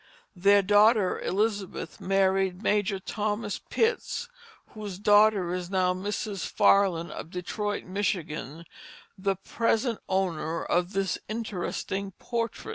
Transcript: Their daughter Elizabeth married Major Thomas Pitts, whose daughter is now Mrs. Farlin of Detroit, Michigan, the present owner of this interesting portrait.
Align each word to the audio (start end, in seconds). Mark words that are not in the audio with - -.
Their 0.35 0.63
daughter 0.63 1.19
Elizabeth 1.19 2.01
married 2.01 2.63
Major 2.63 2.97
Thomas 2.99 3.59
Pitts, 3.69 4.27
whose 4.69 4.97
daughter 4.97 5.53
is 5.53 5.69
now 5.69 5.93
Mrs. 5.93 6.43
Farlin 6.47 7.11
of 7.11 7.29
Detroit, 7.29 7.83
Michigan, 7.83 8.65
the 9.15 9.35
present 9.35 9.99
owner 10.09 10.65
of 10.65 10.93
this 10.93 11.19
interesting 11.29 12.13
portrait. 12.17 12.69